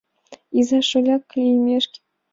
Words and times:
Изак-шоляк 0.59 1.23
лиймешке 1.37 1.99